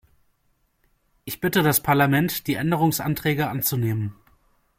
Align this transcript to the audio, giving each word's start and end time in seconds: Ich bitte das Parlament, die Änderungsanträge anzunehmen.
Ich 1.25 1.41
bitte 1.41 1.61
das 1.61 1.79
Parlament, 1.79 2.47
die 2.47 2.55
Änderungsanträge 2.55 3.47
anzunehmen. 3.47 4.15